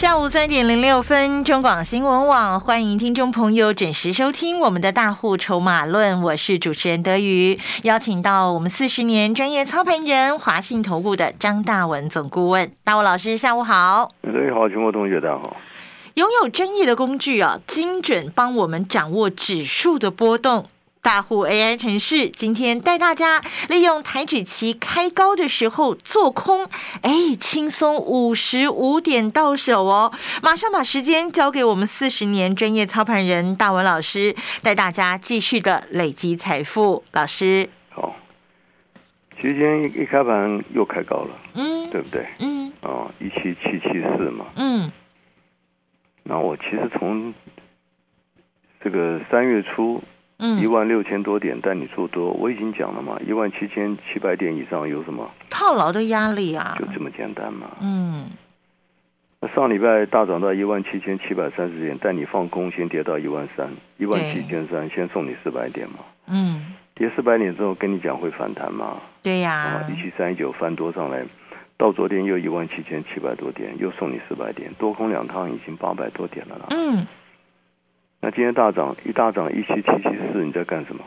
[0.00, 15.54] 下午三点零六分，中广新闻网欢迎听众朋友准时收听我们的大户筹码论，我是主持人德瑜，邀请到我们四十年专业操盘人华信投顾的张大文总顾问，大文老师下午好，德瑜好，全国同学大家好。
[16.14, 20.64] 拥有专业的工具啊，精准帮我们掌握指数的波动。
[21.02, 23.40] 大户 AI 城市今天带大家
[23.70, 26.68] 利用台指期开高的时候做空，
[27.00, 30.12] 哎，轻松五十五点到手哦！
[30.42, 37.02] 马上把时间交给我们四十年专业操盘人大文老师，带大家继续的累积财富。
[37.12, 38.14] 老师，好，
[39.36, 42.26] 其实今天一一开盘又开高了，嗯，对不对？
[42.40, 44.92] 嗯，哦，一七七七四嘛，嗯，
[46.24, 47.32] 那我其实从
[48.84, 50.02] 这个三月初。
[50.60, 56.74] 一万六千多点，但你做多，我已经讲了嘛，一万七千七百点以上有什么套牢的压力啊？
[56.78, 57.66] 就这么简单嘛。
[57.80, 58.24] 嗯。
[59.42, 65.98] 那上礼拜大涨到一万七千七百三十点，但你放空先跌到一万三，一万七千三，先送你四百点嘛。
[66.26, 66.74] 嗯。
[66.94, 68.98] 跌四百点之后，跟你讲会反弹吗？
[69.22, 69.86] 对呀。
[69.90, 71.24] 一七三一九翻多上来，
[71.78, 76.66] 到昨天又一万七千七百多点，又送你四百点，多空两趟已经八百多点了啦。
[76.70, 77.06] 嗯。
[78.20, 81.02] 那今天大涨，一大涨一七七七四，你在干什么？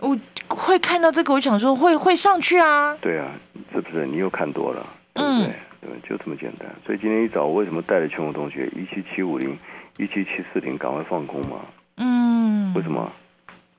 [0.00, 2.94] 我会看到这个，我想说会会上去啊。
[3.00, 3.30] 对啊，
[3.72, 4.84] 是不是你又看多了？
[5.14, 5.54] 对不对？
[5.80, 6.68] 对，就这么简单。
[6.84, 9.56] 所以今天一早，我为什么带着全国同学一七七五零、
[9.98, 11.60] 一七七四零赶快放空嘛？
[11.98, 12.74] 嗯。
[12.74, 13.10] 为什么？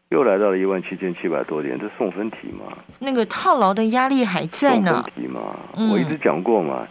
[0.10, 2.78] 又来到了一万七千七百多点，这送分题嘛？
[3.00, 4.94] 那个套牢的压力还在呢。
[4.94, 5.42] 送分题嘛？
[5.92, 6.88] 我一直讲过嘛。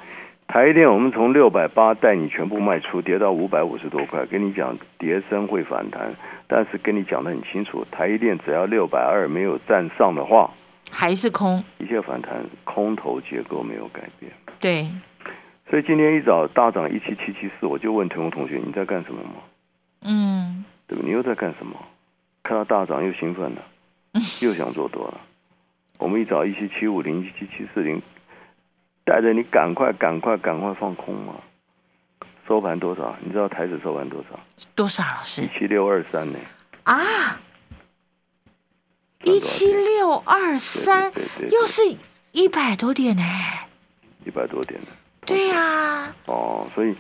[0.49, 4.25] 台电，我们从六百八带你全部卖出，跌到五百五十多块。
[4.27, 6.15] 跟你讲，跌升会反弹，
[6.47, 10.51] 但是跟你讲的很清楚，台电只要六百二没有站上的话，
[10.91, 11.63] 还是空。
[11.79, 14.31] 一切反弹，空头结构没有改变。
[14.61, 14.89] 对。
[15.69, 19.35] 所以今天一早大涨一七七七四，我就问腾龙同学，你在干什么吗？
[20.03, 20.65] 嗯。
[20.87, 21.03] 对吧？
[21.05, 21.77] 你又在干什么？
[22.45, 23.63] 看到大涨又兴奋了，
[24.41, 25.21] 又想做多了。
[25.99, 28.01] 我们一早一七七五零一七七四零。
[29.07, 31.37] 带着你赶快、赶快、赶快放空嘛！
[32.49, 33.15] 收盘多少？
[33.21, 34.39] 你知道台子收盘多少？
[34.75, 35.43] 多少老师？
[35.43, 36.39] 一七六二三呢？
[36.83, 37.41] 啊！
[39.23, 41.13] 一七六二三，
[41.53, 41.83] 又是
[42.33, 43.23] 一百多点呢！
[44.25, 44.89] 一百多点的。
[45.25, 46.13] 对呀。
[46.27, 46.97] 哦，所以。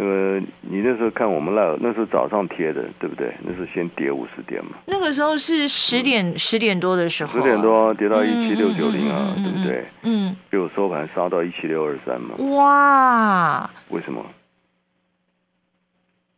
[0.00, 3.34] 那个，你那时候看我们那那时候早上贴的，对不对？
[3.42, 4.72] 那是先跌五十点嘛。
[4.86, 7.32] 那个时候是十点十点多的时候。
[7.32, 9.84] 十点多跌到一七六九零啊，对不对？
[10.02, 10.36] 嗯。
[10.50, 12.36] 结果收盘杀到一七六二三嘛。
[12.54, 13.70] 哇！
[13.88, 14.24] 为什么？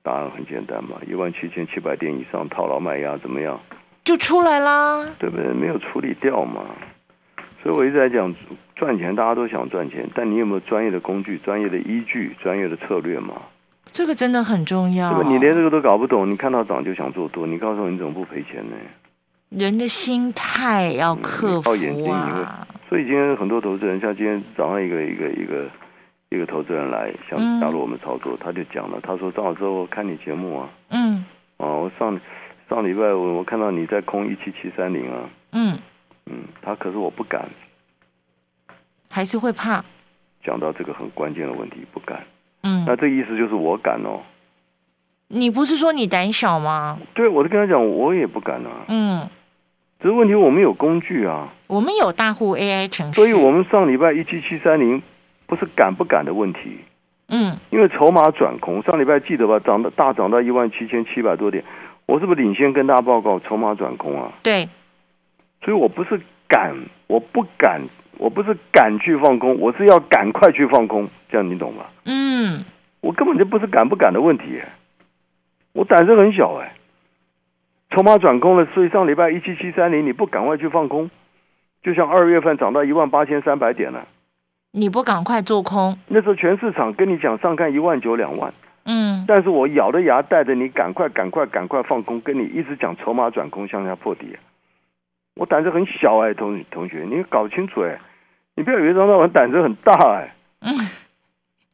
[0.02, 3.60] 答案很简单嘛，一万七千七百点以上套牢卖压怎么样？
[4.02, 5.52] 就出来啦，对不对？
[5.52, 6.64] 没有处理掉嘛。
[7.62, 8.34] 所以我一直在讲。
[8.76, 13.34] 赚钱大家都想赚钱，但你有没有专业的工具、专业的依据、专业的策略嘛？
[13.92, 15.22] 这个真的很重要。
[15.24, 18.76] 你连这个都搞不懂，你看到涨就想做多，你告诉我你怎么不赔钱呢？
[19.50, 21.70] 人的心态要克服
[22.10, 22.66] 啊！
[22.88, 25.68] 所以今天很多投资人，像今天早上一个一个一个
[26.30, 31.22] 一个投资人来想加入我们操作，他就讲了，他说张老师，我看你节目啊，嗯，
[31.58, 32.18] 哦，我上
[32.70, 35.78] 上礼拜我我看到你在空一七七三零啊，嗯
[36.26, 37.48] 嗯，他可是我不敢。
[39.10, 39.84] 还是会怕，
[40.44, 42.24] 讲到这个很关键的问题，不敢。
[42.62, 44.20] 嗯，那这意思就是我敢哦。
[45.28, 46.98] 你不是说你胆小吗？
[47.14, 48.84] 对，我就跟他讲，我也不敢啊。
[48.88, 49.28] 嗯，
[50.00, 55.02] 只是问题我们有工具啊，我们有大户 AI 程序，所以我们上礼拜一七七三零
[55.46, 56.78] 不是敢不敢的问题。
[57.28, 59.60] 嗯，因为筹码转空，上礼拜记得吧？
[59.60, 61.64] 涨到大涨到一万七千七百多点，
[62.06, 64.32] 我是不是领先跟大家报告筹码转空啊？
[64.42, 64.68] 对，
[65.64, 66.74] 所以我不是敢，
[67.06, 67.80] 我不敢。
[68.18, 71.86] 我不是敢去放空，我是要赶快去放空，这样你懂吗？
[72.04, 72.62] 嗯，
[73.00, 74.60] 我根本就不是敢不敢的问题，
[75.72, 76.74] 我胆子很小哎。
[77.88, 81.10] 筹码转空了，所以上礼拜一七七三零，你不赶快去放空，
[81.82, 84.06] 就像二月份涨到一万八千三百点了，
[84.72, 88.52] 你不赶快做空，那时候全市场跟你讲上看一万九两万，
[88.84, 94.36] 嗯，但是我咬着牙带着你赶快赶快赶快放空，跟你一直讲筹码转空向下破底，
[95.40, 97.98] 我胆子很小哎，同同学，你搞清楚哎。
[98.56, 100.34] 你不要以为张大文胆子很大哎，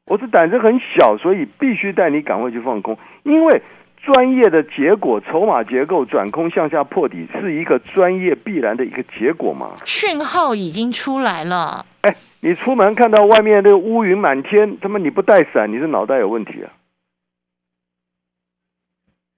[0.04, 3.60] 我是胆子很小，所以必须带你赶快去放空，因为
[3.96, 9.72] 专业的结果，筹码结构转空向下破底，是一个专业必然的一个结果嘛？
[9.84, 11.84] 讯号已经出来了。
[12.02, 16.70] 哎，你出门看到外面那个乌云满天，他妈你不带伞，你是脑袋有问题啊！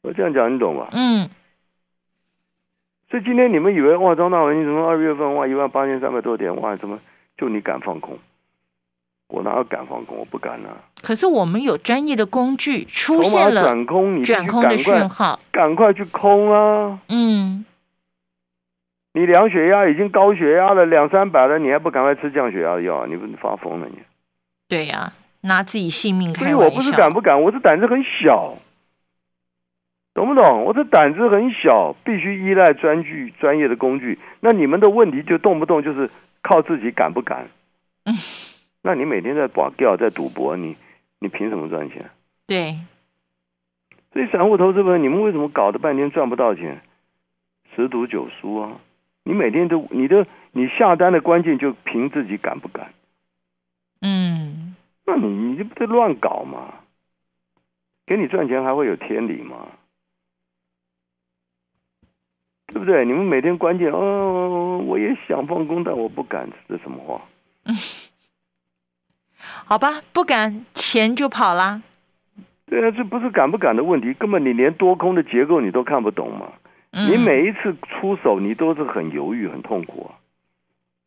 [0.03, 0.89] 我这样讲你懂吧？
[0.93, 1.31] 嗯。
[3.10, 6.99] 所以今天你们以为哇，张大文你怎么二月份哇一万八千三百多点哇，怎么
[7.37, 8.19] 就你敢放空？
[9.28, 10.16] 我哪有敢放空？
[10.19, 10.76] 我不敢啊！
[11.02, 16.99] 可是我们有专业的工具出现了转空，你转空的讯号，赶快去空啊！
[17.10, 17.64] 嗯，
[19.12, 23.06] 你量血压已经高血压了两三百了，你还不赶快吃降血压的药？
[23.06, 23.99] 你不发疯了你？
[24.66, 25.12] 对呀，
[25.43, 26.56] 拿自己性命开玩笑。
[26.58, 28.55] 所以我不是敢不敢，我是胆子很小，
[30.19, 30.65] 懂不懂？
[30.65, 34.19] 我的胆子很小，必须依赖专具专业的工具。
[34.41, 36.11] 那你们的问题就动不动就是
[36.43, 37.47] 靠自己敢不敢？
[38.05, 38.12] 嗯。
[38.82, 40.76] 那你每天在保钓，在赌博，你
[41.20, 42.11] 你凭什么赚钱？
[42.49, 42.79] 对。
[44.12, 46.81] 所以散户投资朋友，你们为什么搞得半天赚不到钱？
[47.76, 48.73] 十赌九输啊！
[49.23, 52.93] 你每天都你的你下单的关键就凭自己敢不敢？
[54.00, 54.75] 嗯。
[55.06, 56.75] 那你你这不在乱搞吗？
[58.05, 59.69] 给你赚钱还会有天理吗？
[62.69, 63.05] 对不对？
[63.05, 67.20] 你们每天关键哦，我也想放空，但我不敢，这什么话？
[69.65, 71.82] 好吧，不敢，钱就跑啦。
[72.67, 76.53] 对啊，这不是敢不敢的问题，根本你连多空的结构你都看不懂嘛。
[76.91, 80.20] 你每一次出手，你都是很犹豫、很痛苦啊，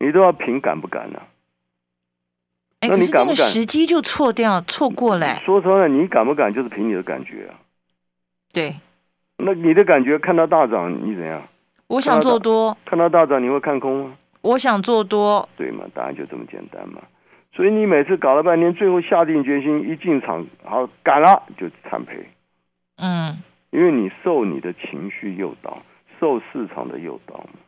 [0.00, 1.20] 你都要凭敢不敢呢？
[2.80, 3.48] 那你敢不敢？
[3.48, 5.36] 时机就错掉、错过了。
[5.44, 7.54] 说穿了，你敢不敢就是凭你的感觉啊。
[8.52, 8.74] 对。
[9.38, 11.42] 那你的感觉看到大涨，你怎样？
[11.92, 12.74] 我想做多。
[12.86, 14.16] 看到大涨，你会看空吗？
[14.40, 15.46] 我想做多。
[15.58, 15.84] 对嘛？
[15.92, 17.02] 答案就这么简单嘛。
[17.54, 22.26] 所以你每次搞了半天，最后下定决心一进场，好赶了就惨赔。
[22.96, 23.36] 嗯，
[23.70, 25.82] 因为你受你的情绪诱导，
[26.18, 27.60] 受市场的诱导嘛，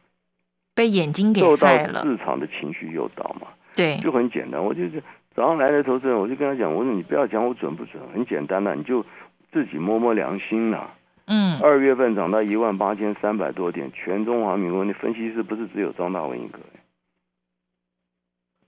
[0.75, 2.00] 被眼睛给害了。
[2.03, 4.65] 市场的情绪诱导嘛，对，就很简单。
[4.65, 5.03] 我就是
[5.35, 9.05] 早上来的投资人，我就跟他讲，我说你不要讲我准不准，很简单的，你就
[9.53, 10.88] 自己摸摸良心呐。
[11.26, 16.59] 嗯，二月份涨到一万八千三百多点，全中华民国，你分析师不是只有张大文一个，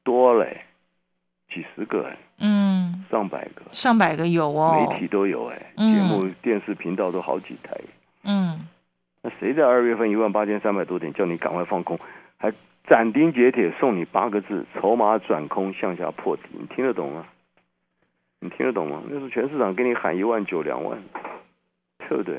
[0.03, 0.62] 多嘞。
[1.49, 7.81] 几十个哎，嗯，上百个，上百个有哦，媒体都有哎，节目电视频道都好几台，
[8.25, 8.67] 嗯，
[9.23, 11.99] 那谁在二月份一万八千三百多点叫你赶快放空，
[12.37, 12.52] 还
[12.88, 17.25] 斩钉截铁送你八个字：筹码转空向下破底，你听得懂吗？
[18.41, 19.00] 你听得懂吗？
[19.09, 20.99] 那是全市场给你喊一万九两万，
[22.08, 22.37] 对不对？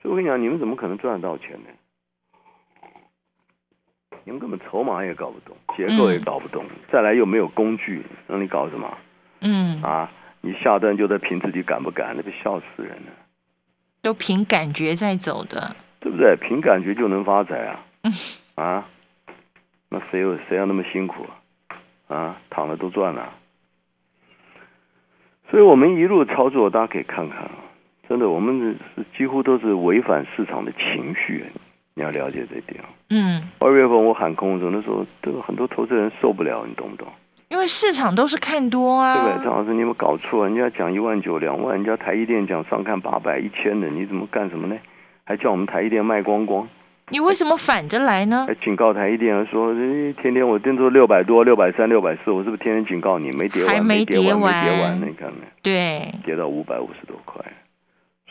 [0.00, 1.68] 所以我跟你讲，你们怎么可能赚得到钱呢？
[4.24, 8.98] 你们根本筹码也搞不懂，结构也搞不懂，再来又没有工具，让你搞什么？
[9.40, 13.12] 嗯啊，你下单就在凭自己敢不敢，那不笑死人了。
[14.00, 16.36] 都凭感觉在走的，对不对？
[16.36, 17.84] 凭感觉就能发财啊？
[18.54, 18.88] 啊，
[19.88, 22.16] 那谁有谁要那么辛苦啊？
[22.16, 23.32] 啊，躺着都赚了。
[25.50, 27.50] 所以我们一路操作，大家可以看看啊，
[28.12, 31.46] 真的，我们是几乎都是违反市场的情绪。
[31.94, 32.78] 你要了解这点
[33.08, 37.08] 嗯，二月份我喊空的时候，那时候都有很多投资人受不了，你懂不懂？
[37.48, 39.14] 因为市场都是看多啊。
[39.14, 39.44] 对不对？
[39.46, 40.46] 张老师，你有没有搞错？
[40.46, 44.76] 人家讲一万九、两万，人家台积电讲上看八百、一千的，你怎么干什么呢？
[45.24, 46.68] 还叫我们台积电卖光光？
[47.08, 48.44] 你为什么反着来呢？
[48.46, 49.74] 还警告台积电说，
[50.20, 53.84] 天天我定做六百多、六百三、六百四，我是不是天天警告你没跌完？
[53.84, 55.46] 没跌完，没跌完，你看没？
[55.62, 57.44] 对，跌到五百五十多块。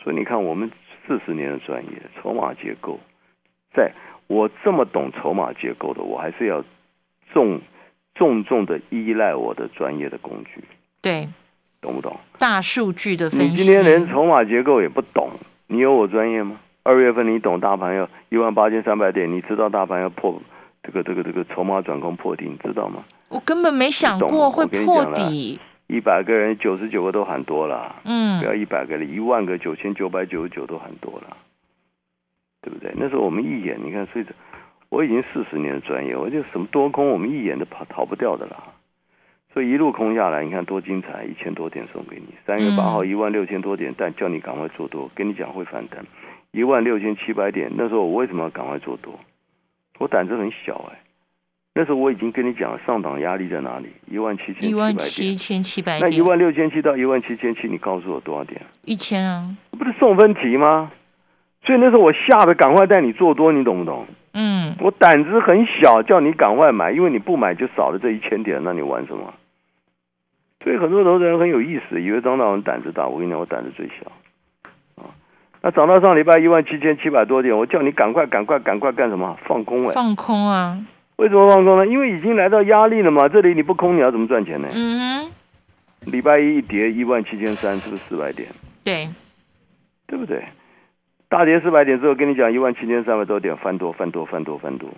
[0.02, 0.70] 所以你看，我们
[1.06, 1.90] 四十年的专业，
[2.20, 2.98] 筹码结构。
[3.74, 3.92] 在
[4.26, 6.64] 我这么懂筹码结构的，我还是要
[7.32, 7.60] 重
[8.14, 10.64] 重重的依赖我的专业的工具。
[11.00, 11.28] 对，
[11.80, 12.18] 懂不懂？
[12.38, 13.46] 大数据的分析。
[13.46, 15.30] 你今天连筹码结构也不懂，
[15.68, 16.58] 你有我专业吗？
[16.82, 20.42] 二月份你懂大盘要一万八千三百点，你知道大盘要破
[20.82, 23.04] 这个这个这个筹码转空破底，你知道吗？
[23.28, 25.60] 我根本没想过会破底。
[25.92, 31.36] 一百个人九十九个都很多了，嗯，不要一百个了，一万个九千九百九十九都很多了。
[32.62, 32.92] 对不对？
[32.94, 34.24] 那时候我们一眼，你看，所以
[34.88, 38.72] 我已经四十年的专业，我就什么多空，我们一眼都跑逃不掉的啦。
[39.52, 42.28] 所以一路空下来，你看多精彩，一千多点送给你。
[42.46, 46.06] 三月八号一万六千多点，但叫你赶快做多，跟你讲会反弹。
[46.52, 49.18] 一万六千七百点，那时候我为什么要赶快做多？
[49.98, 51.01] 我胆子很小哎。
[51.74, 53.88] 那时候我已经跟你讲了，上档压力在哪里？
[54.10, 54.70] 一万七千七百点。
[54.70, 56.10] 一万七千七百点。
[56.10, 58.60] 那一万六千七到一万七千七，你告诉我多少点？
[58.84, 59.56] 一千啊。
[59.78, 60.90] 不是送分题吗？
[61.64, 64.06] 所以那时候我吓得赶快带你做多，你懂不懂？
[64.34, 69.32] 嗯，我胆子很小，叫你赶快买，因为你不买就少了这一千点，那你玩什么？
[70.62, 74.12] 所以很多投资人很有意思，以为张大文胆子大，我跟你讲，我胆子最小
[75.02, 75.08] 啊。
[75.62, 79.38] 那涨到上礼拜一万七千七百多点，我叫你赶快赶快赶快干什么？
[79.46, 79.92] 放空哎！
[79.92, 80.78] 放空啊！
[81.22, 81.86] 为什么放空呢？
[81.86, 83.28] 因为已经来到压力了嘛。
[83.28, 84.68] 这里你不空，你要怎么赚钱呢？
[84.74, 85.30] 嗯。
[86.06, 88.48] 礼拜一一跌一万七千三，是不是四百点？
[88.82, 89.08] 对。
[90.08, 90.42] 对不对？
[91.28, 94.90] 大跌四百点之后，跟你讲一万七千三百多点翻多翻多翻多翻多。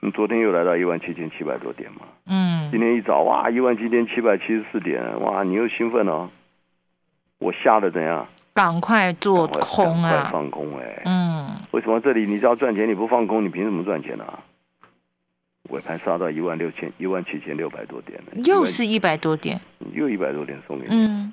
[0.00, 2.00] 你昨天又来到一万七千七百多点嘛？
[2.26, 2.68] 嗯。
[2.72, 6.28] 今天一早哇，一万七千七百七十四点，哇，你又兴奋了。
[7.38, 8.26] 我吓得怎样？
[8.52, 10.28] 赶快做空啊！
[10.32, 11.02] 放空哎！
[11.04, 14.24] 嗯，为什么这里你只要赚钱你不放空，你凭什么赚钱呢？
[15.70, 19.60] 尾盘杀到一万六千一万七千六百多点了，又是一百多点，
[19.94, 20.94] 又一百多点送给你。
[20.94, 21.32] 嗯，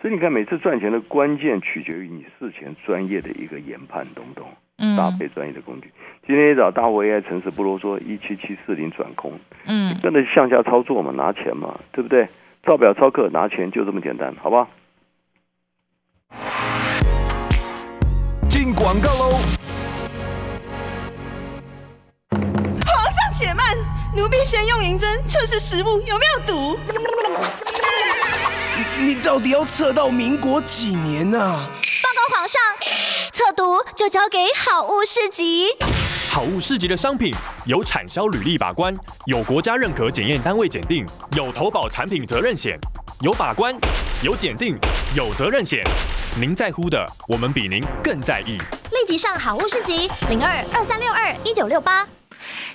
[0.00, 4.48] 所以你看，每次赚钱的关键取决于你事前专业的一个研判，懂不懂？
[4.78, 5.90] 嗯，搭配专业的工具。
[6.26, 9.32] 今天一早大户 AI 城市不如说，一七七四零转空，
[9.66, 12.28] 嗯，跟着向下操作嘛，拿钱嘛，对不对？
[12.62, 14.68] 照表操课拿钱就这么简单，好吧？
[18.48, 19.57] 进广告喽！
[24.18, 26.78] 慢，奴婢先用银针测试食物有没有毒。
[28.98, 31.38] 你到底要测到民国几年呢？
[31.38, 32.60] 报告皇上，
[33.32, 35.68] 测毒就交给好物市集。
[36.30, 37.32] 好物市集的商品
[37.64, 38.94] 有产销履历把关，
[39.26, 41.06] 有国家认可检验单位检定，
[41.36, 42.76] 有投保产品责任险，
[43.20, 43.74] 有把关，
[44.22, 44.76] 有检定，
[45.14, 45.84] 有责任险。
[46.36, 48.58] 您在乎的，我们比您更在意。
[48.90, 52.06] 立即上好物市集零二二三六二一九六八。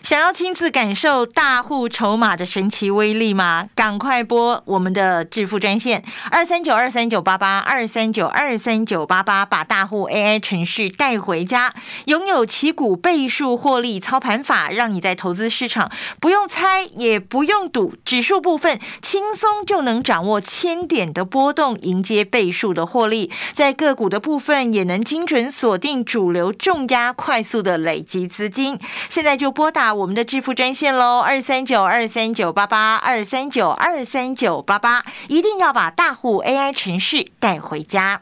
[0.03, 3.69] 想要亲自感受大户筹码的神奇威力吗？
[3.73, 11.73] 赶快拨我们的致富专线二三九二三九八八二三九二三九八八，把大户 AI 程序带回家，
[12.07, 28.77] 拥有旗股倍数获利操盘法，让你在投资市场不用猜也不用赌，指数部分轻松就能掌握千点的波动，迎接倍数的获利；在个股的部分也能精准锁定主流重压，快速的累积资金。
[29.07, 29.92] 现在就拨打。
[29.93, 38.21] 我们的致富专线喽，二三九二三九八八二三九二三九八八，一定要把大户 AI 程序带回家。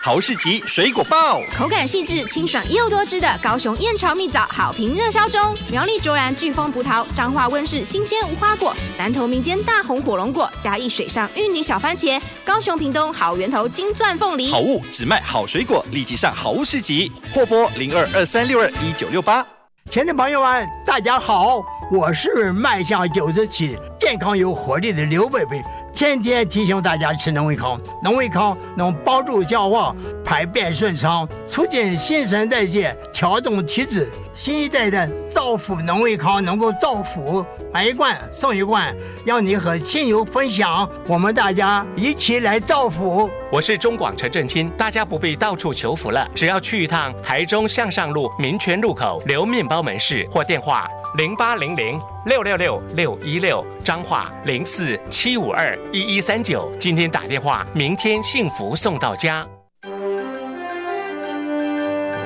[0.00, 5.56] 豪士集水果报，口感细致、清爽又多汁的高雄燕巢蜜枣好评热销中。
[5.70, 14.50] 苗栗卓然巨峰葡萄，彰化温室新鲜无花果，南投民间大红火龙果，嘉义水上芋泥小番茄，高雄屏东好源头金钻凤梨。
[14.52, 19.44] 好物只卖好水果，立即上好物市集，货拨零二二三六二一九六八。
[19.90, 21.62] 亲爱的朋友们，大家好，
[21.92, 25.62] 我是迈向九十七、健康有活力的刘贝贝。
[25.96, 34.12] 天天提醒大家吃农胃康，农胃康能帮助消化、排便顺畅，促进新陈代谢，调动体质。
[34.36, 43.30] 新一代的造福农卫康能够造福，买一罐送一罐，让你和亲友分享，我们大家一起来造福。
[43.50, 56.70] 我是中广陈振清，大家不必到处求福了，只要去一趟台中向上路民权路口刘面包门市，或电话零八零零六六六六一六，彰化零四七五二一一三九。
[56.78, 59.46] 今天打电话，明天幸福送到家。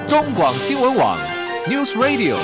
[0.08, 1.16] 中广新闻网。
[1.68, 2.36] News Radio，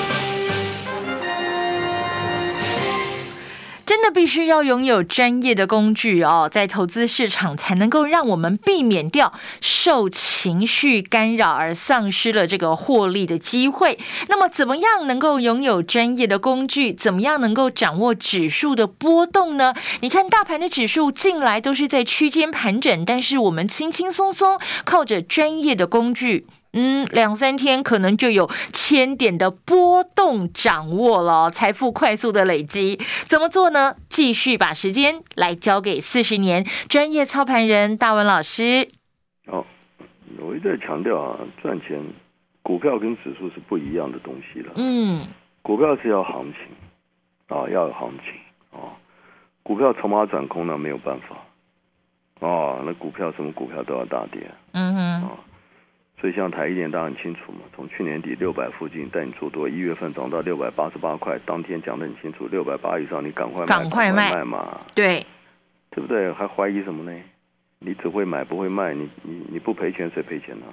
[3.83, 13.97] 真的必须要拥有专业的工具哦，在投资市场才能够让我们避免掉受情绪干扰而丧失了这个获利的机会。
[14.27, 16.93] 那么，怎么样能够拥有专业的工具？
[16.93, 19.73] 怎么样能够掌握指数的波动呢？
[20.01, 26.45] 你看，大盘的指数近来都是在区间盘整，但是我们轻轻松松靠着专业的工具。
[26.73, 33.95] 嗯，两三天可能就有千点的波动掌握了，财富快速的累积，怎么做呢？
[34.09, 38.87] 继续把时间来交给四十年专业操盘人大文老师。
[39.45, 39.65] 哦，
[40.39, 41.99] 我一直在强调啊，赚钱
[42.61, 44.73] 股票跟指数是不一样的东西了。
[44.75, 45.25] 嗯，
[45.61, 48.93] 股票是要行情啊，要有行情啊，
[49.63, 51.37] 股票筹码转空那没有办法
[52.41, 54.51] 哦，那股票什么股票都要大跌。
[54.73, 55.29] 嗯哼。
[56.19, 57.59] 所以像台一点，大家很清楚嘛。
[57.75, 64.79] 从去年底六百附近带你做多，一月份涨到六百八十八块，当天讲的很清楚，六百八以上你赶快赶快卖嘛。
[64.95, 65.25] 对，
[65.91, 66.31] 对不对？
[66.33, 67.15] 还怀疑什么呢？
[67.79, 70.65] 你只会买不会卖，你你你不赔钱谁赔钱呢？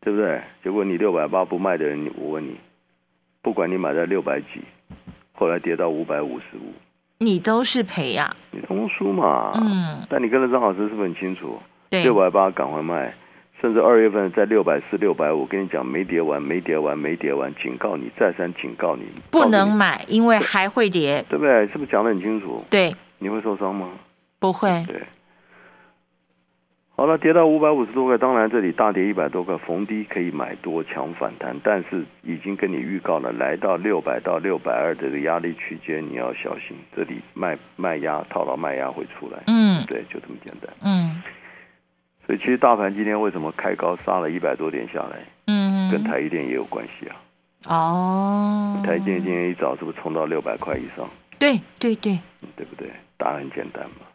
[0.00, 0.40] 对不对？
[0.64, 2.56] 结果你六百八不卖的人，你我问你，
[3.42, 4.62] 不管你买在六百几，
[5.32, 6.72] 后来跌到五百五十五，
[7.18, 9.52] 你都是赔呀，你通输嘛。
[9.54, 11.60] 嗯，但你跟着张老师是不是很清楚？
[11.88, 13.14] 对，六百八赶快卖，
[13.60, 21.66] 甚至二月份在六百四、六百五，跟你讲没跌完，没跌完，没跌完，警告你，再三警告你，不能买，因为还会跌，对不对？
[21.68, 22.64] 是不是讲的很清楚？
[22.70, 23.88] 对，你会受伤吗？
[24.38, 24.84] 不会。
[24.86, 25.02] 对。
[26.96, 39.38] 好了，跌到五百五十多块，当然这里大跌一百多块，逢低可以买多强反弹，但是已经跟你预告了，来到六百到六百二这个压力区间，你要小心，这里卖卖压套牢卖压会出来。
[39.46, 40.70] 嗯，对，就这么简单。
[40.84, 41.22] 嗯，
[42.30, 45.18] 所以其实大盘今天为什么开高杀了一百多点下来？
[45.48, 47.16] 嗯，跟台积电也有关系啊。
[47.66, 51.10] 哦，台积电今天一早是不是冲到六百块以上？
[51.40, 52.20] 对对对，
[52.54, 52.88] 对不对？
[53.16, 54.06] 答案很简单嘛。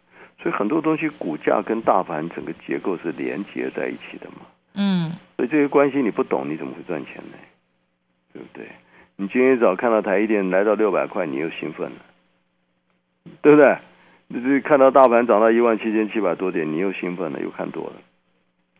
[0.41, 4.45] 所以很多东西股价跟大盘整个结构是连接在一起的嘛。
[4.75, 5.11] 嗯。
[5.35, 7.37] 所以这些关系你不懂，你怎么会赚钱呢？
[8.31, 8.65] 对不对？
[9.17, 11.97] 你今天一早看到台积电来到六百块，你又兴奋了，
[13.41, 13.77] 对不对？
[14.27, 17.93] 你这看到大盘涨到一万七千七百多点，你又兴奋了，又看多了，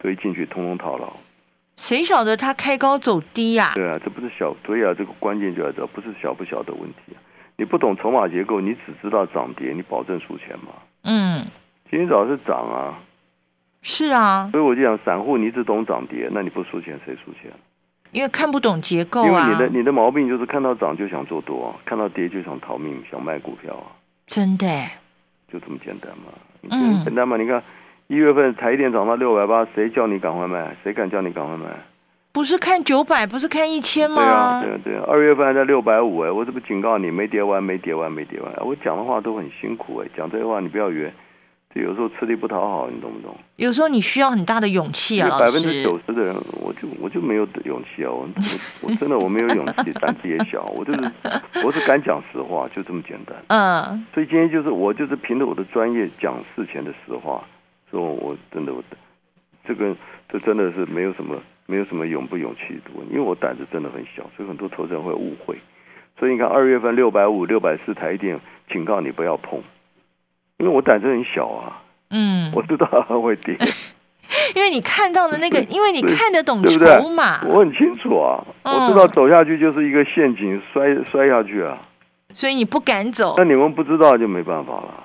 [0.02, 1.14] 所以进去通通套牢。
[1.76, 3.74] 谁晓得它开高走低呀？
[3.76, 7.16] 对啊，这不是小，所以啊，这个关键就在这，不是小不小的问题。
[7.58, 10.74] 你不懂筹码结构，你只知道涨跌，你保证输钱吗？
[11.04, 11.46] 嗯，
[11.90, 13.00] 今天早上是涨啊，
[13.82, 17.52] 是啊，所以我就讲，散户你只懂涨跌，那你不输钱谁输钱？
[18.12, 19.26] 因为看不懂结构啊。
[19.26, 23.92] 因为你的你的毛病就是看到涨就想做多，看到跌就想逃命，想卖股票啊。
[24.28, 24.66] 真的，
[25.52, 26.32] 就这么简单嘛？
[26.72, 27.38] 嗯，简单嘛？
[27.38, 27.62] 你看
[28.08, 30.76] 一月份台电涨到六百八，谁叫你赶快卖？
[30.84, 31.66] 谁敢叫你赶快卖？
[32.32, 34.16] 不是看九百，不是看一千吗？
[34.18, 35.04] 对啊，对啊，对啊。
[35.08, 38.52] 二月份还在六百五哎，我这不警告你没跌完，没跌完，没跌完。
[38.66, 41.14] 我讲的话都很辛苦哎，讲这些话你不要以为，
[41.76, 43.36] 这有时候吃力不讨好，你懂不懂？
[43.58, 48.26] 有时候你需要很大的勇气啊，百分之九十的人，我就我就没有勇气啊， 我
[48.82, 51.12] 我真的我没有勇气，胆子也小， 我就是
[51.66, 53.36] 我是敢讲实话，就这么简单。
[53.48, 54.06] 嗯。
[54.14, 57.44] 所以今天就是我就是凭着我的专业讲事前的实话，
[57.92, 58.82] 说我真的我
[59.68, 59.94] 这个
[60.30, 61.36] 这真的是没有什么。
[61.68, 65.58] 没有什么勇不勇气的问题，因为我胆子真的很小，所以很多投资人会误会。
[66.20, 69.60] 所以你看，二月份六百五、六百四台电，警告你不要碰，
[70.58, 71.82] 因为我胆子很小啊。
[72.12, 73.58] 嗯，我知道它会跌，
[74.56, 78.40] 因为你看到的那个，因为你看得懂筹码，我很清楚啊。
[78.64, 81.78] 我知道走下去就是一个陷阱，摔摔下去啊。
[82.34, 85.04] 所以你不敢走，那你们不知道就没办法了。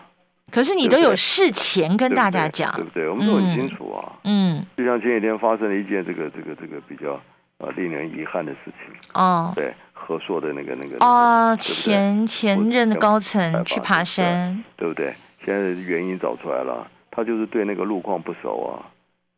[0.53, 3.09] 可是你都有事前跟大家讲，对不对？
[3.09, 4.13] 我们都很清楚啊。
[4.25, 7.19] 嗯，就像前几天发生了一件这个这个这个比较
[7.59, 8.95] 呃令人遗憾的事情。
[9.15, 15.15] 哦，对，和硕的那个那个哦，前前任的高层去爬山，对不对？
[15.51, 18.87] 现在原因找出来了，他就是对那个路况不熟啊，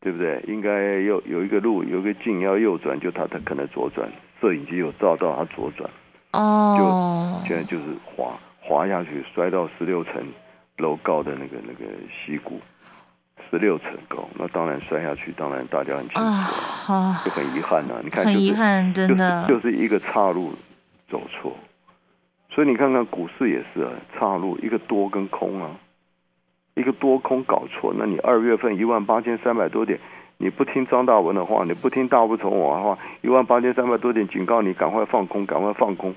[0.01, 0.43] 对不对？
[0.47, 5.91] 应该有有一个路，有一个镜要右转，就他他可能左转，摄影机有照到他左转，
[6.33, 10.13] 哦，就现在就是滑滑下去，摔到十六层。
[10.79, 12.59] 楼高的那个那个溪谷，
[13.49, 16.21] 十六层高，那当然摔下去，当然大家很清楚，
[17.25, 18.01] 就很遗憾呐。
[18.03, 20.55] 你看，很遗憾，真的就是一个岔路
[21.09, 21.55] 走错，
[22.51, 25.92] 所以你看看股市也是啊，岔路一个多跟空啊，一
[26.93, 29.99] 个多空搞错，那你二月份一万八千三百多点，
[30.37, 36.15] 你不听张大文的话，你不听大不从我的话，一万八千三百多点警告你赶快放空，赶快放空，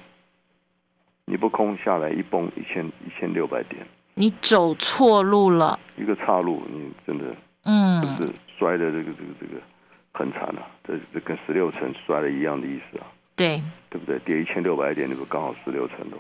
[1.25, 3.85] 你不空下来一崩一千一千六百点。
[4.13, 7.35] 你走错路了，一个岔路，你真的，
[7.65, 9.61] 嗯，就是摔的这个这个这个
[10.13, 14.17] 很惨啊，这这跟十六层摔了一样的意思啊，对，对不对？
[14.19, 16.17] 跌一千六百点，你不刚好十六层都，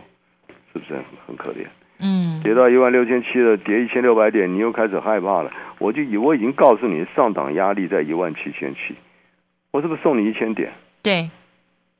[0.73, 1.65] 是不是很很可怜？
[1.99, 5.51] 嗯，跌到一万六千七了，跌一千六百点，你又开始害怕了。
[5.79, 8.95] 我就以我已经告诉你，上档压力在一万七千七，
[9.71, 10.71] 我是不是送你一千点？
[11.01, 11.29] 对，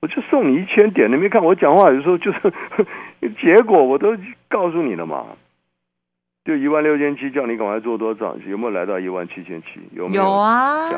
[0.01, 2.53] 我就送你一千点，你没看我讲话有时候就是
[3.41, 4.15] 结果我都
[4.49, 5.25] 告诉你了嘛。
[6.43, 8.35] 就一万六千七，叫你赶快做多少？
[8.45, 9.79] 有没有来到一万七千七？
[9.93, 10.23] 有没有？
[10.23, 10.91] 有啊。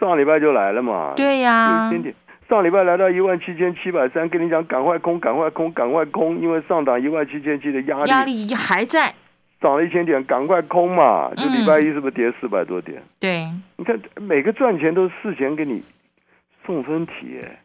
[0.00, 1.14] 上礼拜就来了嘛。
[1.16, 1.88] 对呀。
[2.48, 9.14] 上礼拜来到一万七千七百三，跟你讲赶快空，赶快空，赶快空，因为上档一万七千七的压力压力还在，
[9.60, 11.30] 涨了一千点，赶快空嘛。
[11.36, 13.02] 就礼拜一是不是跌四百多点？
[13.20, 13.46] 对。
[13.76, 15.82] 你看每个赚钱都是事前给你
[16.64, 17.60] 送分题，哎，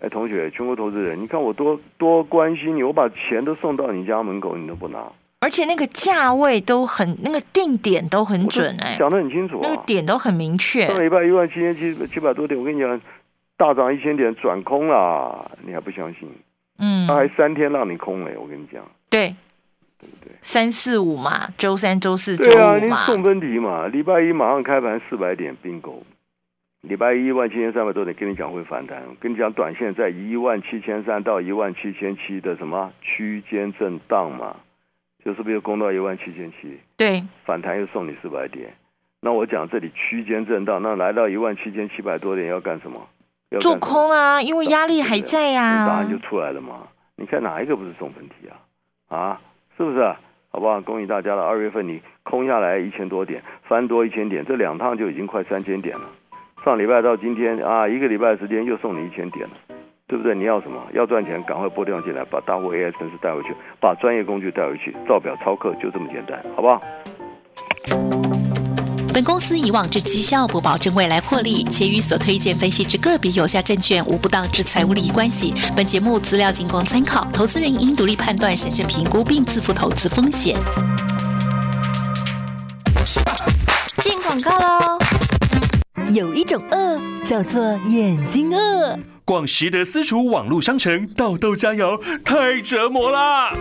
[0.00, 5.12] 哎，同学，全国投资人，你看我多多关心你，我把钱都送到你家门口，你都不拿。
[5.40, 10.86] 而且那个价位都很，那个定点都很准哎，讲的很清楚，那个点都很明确。
[10.86, 12.98] 上礼拜一万七千七七百多点，我跟你讲，
[13.56, 16.28] 大涨一千点转空了，你还不相信？
[16.78, 18.84] 嗯，他还三天让你空嘞，我跟你讲。
[19.08, 19.34] 对，
[20.00, 20.34] 对不对？
[20.42, 23.86] 三四五嘛，周三、周四、周五嘛，你送分题嘛。
[23.86, 26.02] 礼拜一马上开盘四百点并购，
[26.80, 29.00] 礼拜一一万七千三百多点，跟你讲会反弹。
[29.20, 34.56] 跟你讲，短线在一万七千三到一万七千七的什么区间震荡嘛，
[35.24, 36.76] 就是不是又攻到一万七千七？
[36.96, 38.74] 对，反弹又送你四百点。
[39.20, 43.06] 那我讲这里区间震荡，那来到一万七千七百多点要干什么？
[43.54, 45.86] 要做空啊，因为压力还在呀。
[45.86, 46.82] 答案就出来了嘛。
[47.16, 49.16] 你看哪一个不是送分题啊？
[49.16, 49.40] 啊，
[49.76, 50.02] 是不是？
[50.50, 50.80] 好不好？
[50.80, 51.42] 恭喜大家了。
[51.44, 56.04] 二月份你空下来一千多点，翻多一千点，这两趟就已经快三千点了。
[56.64, 59.54] 上礼拜到今天啊，一个礼拜时间又送你一千点了，
[60.06, 60.34] 对不对？
[60.34, 60.80] 你要什么？
[60.92, 66.80] 要赚钱，赶快拨电话进来，把大户 AI 城市带回去，把专业工具带回去，照表操课就这么简单，好不好？
[69.14, 75.54] 本公司以往之绩效不保证未来获利，且与所推荐分析之个别有价证券无不当之财务利益关系。
[75.76, 80.56] 本节目资料仅供参考，投资人应独立判断、审慎评估并自负投资风险。
[84.02, 84.98] 进广告喽！
[86.10, 93.52] 有一种饿叫做眼睛饿，逛实德私厨网络商城，豆豆加油，太折磨啦！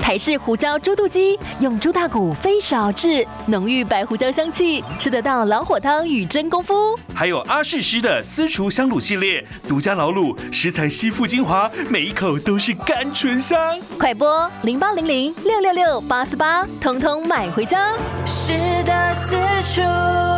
[0.00, 6.98] 台式胡椒猪肚鸡，用猪大骨飞勺制，浓郁白胡椒香气，吃得到老火汤与真功夫。
[7.14, 13.56] 还有阿氏师的私厨香卤系列，独家老卤，食材吸附精华，每一口都是甘醇香。
[13.98, 17.92] 快播零八零零六六六八四八，通通买回家。
[18.24, 19.36] 是的，私
[19.74, 20.29] 厨。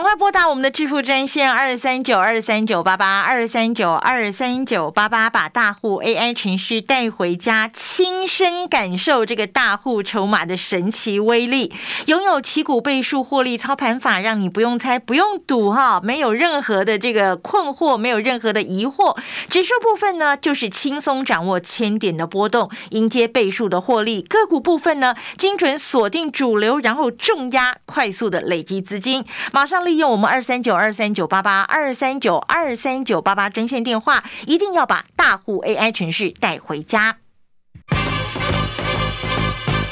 [0.00, 11.70] 赶快拨打我们的致富专线二三九二三九八八二三九二三九八八，把大户 AI 程序带回家，亲身感受这个大户筹码的神奇威力。
[12.06, 19.14] 拥有旗股倍数获利操盘法，让你不用猜、不用赌哈，没有任何的这个困惑，没有任何的疑惑。
[19.50, 24.22] 指数部分呢，就是轻松掌握千点的波动，迎接倍数的获利。
[24.22, 29.89] 个股部分呢，精准锁定主流，然后重压，快速的累积资金，马上。
[29.90, 37.16] 利用我们二三九二三九八八二三九二三九八八专线电话，一定要把大户 AI 程序带回家。